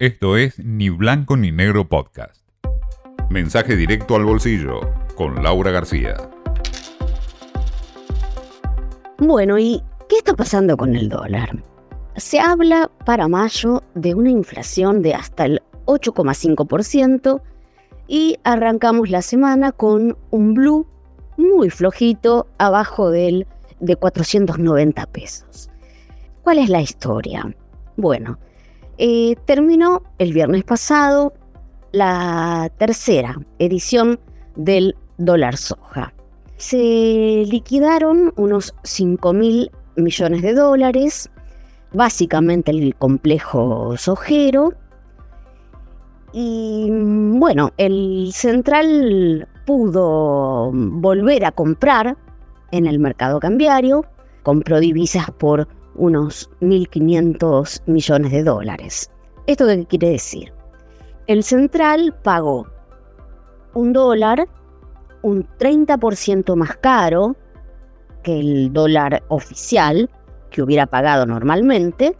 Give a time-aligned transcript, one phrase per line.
[0.00, 2.48] Esto es Ni Blanco ni Negro Podcast.
[3.30, 4.80] Mensaje directo al bolsillo
[5.14, 6.16] con Laura García.
[9.18, 11.62] Bueno, ¿y qué está pasando con el dólar?
[12.16, 17.40] Se habla para mayo de una inflación de hasta el 8,5%
[18.08, 20.88] y arrancamos la semana con un blue
[21.36, 23.46] muy flojito abajo del
[23.78, 25.70] de 490 pesos.
[26.42, 27.54] ¿Cuál es la historia?
[27.96, 28.40] Bueno,
[28.98, 31.32] eh, terminó el viernes pasado
[31.92, 34.18] la tercera edición
[34.56, 36.12] del dólar soja.
[36.56, 36.76] Se
[37.46, 41.30] liquidaron unos 5 mil millones de dólares,
[41.92, 44.74] básicamente el complejo sojero.
[46.32, 52.16] Y bueno, el central pudo volver a comprar
[52.72, 54.04] en el mercado cambiario,
[54.42, 59.10] compró divisas por unos 1.500 millones de dólares.
[59.46, 60.52] ¿Esto qué quiere decir?
[61.26, 62.66] El central pagó
[63.74, 64.46] un dólar
[65.24, 67.34] un 30% más caro
[68.22, 70.10] que el dólar oficial
[70.50, 72.14] que hubiera pagado normalmente,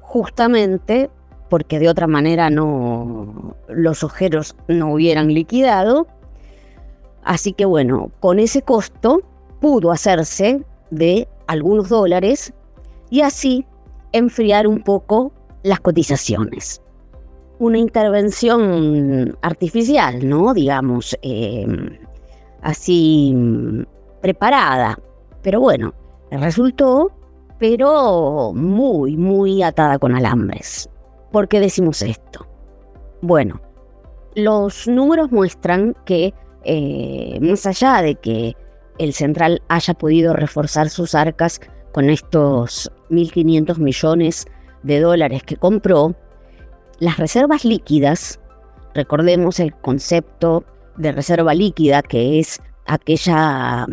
[0.00, 1.10] justamente
[1.50, 6.06] porque de otra manera no los ojeros no hubieran liquidado.
[7.24, 9.22] Así que bueno, con ese costo
[9.60, 12.52] pudo hacerse de algunos dólares
[13.10, 13.66] y así
[14.12, 16.80] enfriar un poco las cotizaciones.
[17.58, 20.52] Una intervención artificial, ¿no?
[20.52, 21.98] Digamos, em,
[22.62, 23.34] así
[24.20, 24.98] preparada.
[25.42, 25.94] Pero bueno,
[26.30, 27.10] resultó,
[27.58, 30.88] pero muy, muy atada con alambres.
[31.32, 32.46] ¿Por qué decimos esto?
[33.22, 33.60] Bueno,
[34.34, 38.56] los números muestran que eh, más allá de que
[38.98, 41.60] el central haya podido reforzar sus arcas
[41.96, 44.46] con estos 1.500 millones
[44.82, 46.14] de dólares que compró,
[46.98, 48.38] las reservas líquidas,
[48.92, 50.62] recordemos el concepto
[50.98, 53.86] de reserva líquida, que es aquella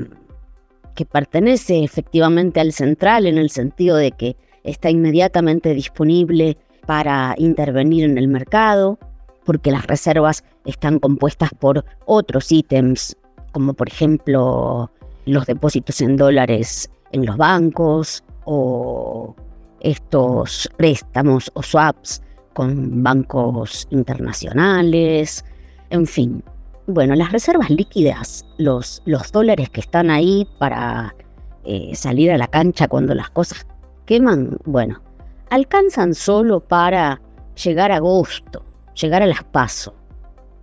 [0.96, 8.04] que pertenece efectivamente al central en el sentido de que está inmediatamente disponible para intervenir
[8.04, 9.00] en el mercado,
[9.46, 13.16] porque las reservas están compuestas por otros ítems,
[13.54, 14.92] como por ejemplo
[15.26, 19.34] los depósitos en dólares en los bancos o
[19.80, 22.22] estos préstamos o swaps
[22.54, 25.44] con bancos internacionales,
[25.90, 26.44] en fin.
[26.88, 31.16] Bueno, las reservas líquidas, los, los dólares que están ahí para
[31.64, 33.66] eh, salir a la cancha cuando las cosas
[34.06, 35.02] queman, bueno,
[35.50, 37.22] alcanzan solo para
[37.64, 39.94] llegar a agosto, llegar a las pasos.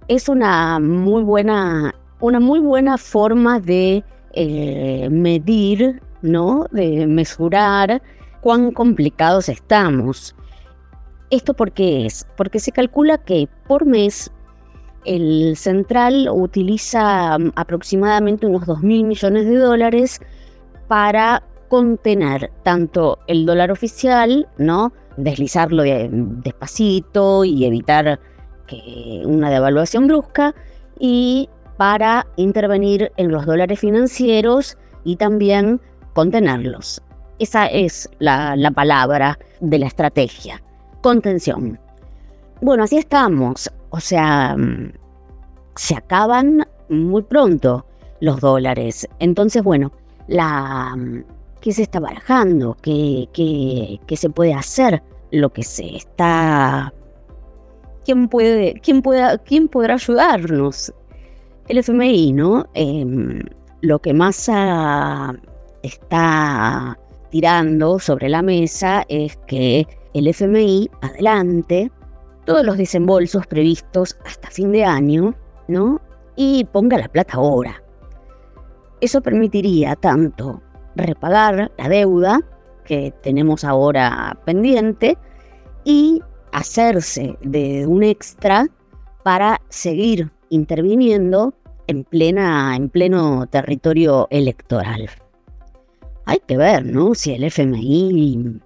[0.08, 6.66] Es una muy buena, una muy buena forma de eh, medir ¿no?
[6.70, 8.02] De mesurar
[8.40, 10.34] cuán complicados estamos.
[11.30, 12.26] ¿Esto por qué es?
[12.36, 14.30] Porque se calcula que por mes
[15.04, 20.20] el central utiliza mm, aproximadamente unos 2 mil millones de dólares
[20.88, 24.92] para contener tanto el dólar oficial, ¿no?
[25.16, 28.18] Deslizarlo despacito y evitar
[28.66, 30.54] que una devaluación brusca,
[30.98, 35.80] y para intervenir en los dólares financieros y también
[36.14, 37.02] contenerlos.
[37.40, 40.62] Esa es la, palabra de la estrategia,
[41.02, 41.78] contención.
[42.60, 43.70] Bueno, así estamos.
[43.88, 44.92] O sea, mm,
[45.74, 47.86] se acaban muy pronto
[48.20, 49.08] los dólares.
[49.20, 49.90] Entonces, bueno,
[50.28, 51.24] la, mm,
[51.62, 52.76] ¿qué se está barajando?
[52.82, 55.02] ¿Qué, qué, se puede hacer?
[55.30, 56.92] Lo que se está...
[58.04, 60.92] ¿Quién, puede, quién, pueda, quién podrá ayudarnos?
[61.68, 62.66] El FMI, ¿no?
[62.74, 63.42] Em,
[63.80, 65.34] lo que más ha
[65.82, 66.98] está
[67.30, 71.90] tirando sobre la mesa es que el FMI adelante
[72.44, 75.34] todos los desembolsos previstos hasta fin de año,
[75.68, 76.00] ¿no?
[76.36, 77.82] Y ponga la plata ahora.
[79.00, 80.60] Eso permitiría tanto
[80.96, 82.40] repagar la deuda
[82.84, 85.16] que tenemos ahora pendiente
[85.84, 86.20] y
[86.52, 88.66] hacerse de un extra
[89.22, 91.54] para seguir interviniendo
[91.86, 95.08] en, plena, en pleno territorio electoral
[96.30, 97.14] hay que ver, ¿no?
[97.14, 98.60] Si el FMI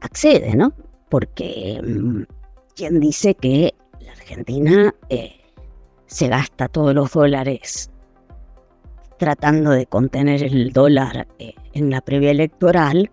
[0.00, 0.72] accede, ¿no?
[1.10, 2.22] Porque mm,
[2.74, 5.32] quien dice que la Argentina eh,
[6.06, 7.90] se gasta todos los dólares
[9.18, 13.10] tratando de contener el dólar eh, en la previa electoral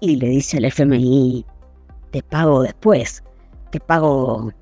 [0.00, 1.46] y le dice al FMI,
[2.10, 3.24] te pago después,
[3.70, 4.52] te pago,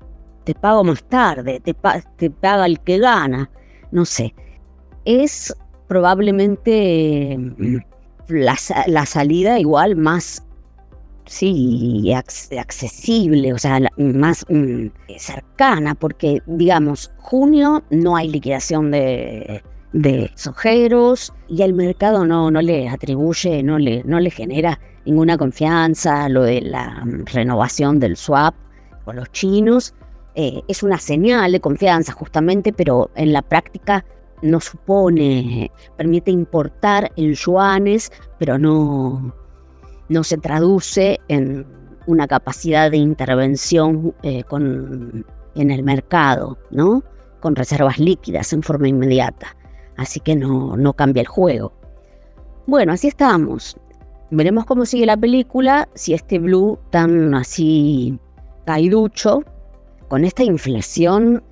[0.45, 1.75] te pago más tarde, te,
[2.15, 3.51] te paga el que gana,
[3.91, 4.33] no sé.
[5.03, 5.53] Es
[5.87, 7.77] probablemente mm,
[8.29, 10.43] la, salida igual más
[11.25, 14.87] sí, accesible, o sea, más mm,
[15.17, 19.61] cercana, porque, digamos, junio no hay liquidación de,
[19.93, 25.37] de sojeros y el mercado no, no le atribuye, no le, no le genera ninguna
[25.37, 27.03] confianza, lo de la
[27.33, 28.53] renovación del swap
[29.05, 29.93] con los chinos.
[30.35, 34.05] Eh, es una señal de confianza justamente, pero en la práctica
[34.41, 39.33] no supone, permite importar en yuanes, pero no,
[40.09, 41.65] no se traduce en
[42.05, 45.25] una capacidad de intervención eh, con,
[45.55, 47.03] en el mercado, ¿no?
[47.39, 49.55] con reservas líquidas en forma inmediata.
[49.97, 51.73] Así que no, no cambia el juego.
[52.65, 53.77] Bueno, así estamos.
[54.29, 58.19] Veremos cómo sigue la película, si este blue tan así
[58.65, 59.43] caiducho,
[60.09, 61.43] con esta inflación,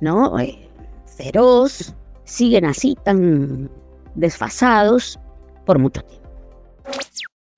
[0.00, 0.38] ¿no?
[0.38, 0.68] Eh,
[1.04, 1.94] feroz,
[2.24, 3.70] siguen así tan
[4.14, 5.18] desfasados
[5.66, 6.28] por mucho tiempo.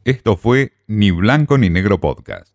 [0.04, 2.53] Esto fue Ni Blanco ni Negro Podcast.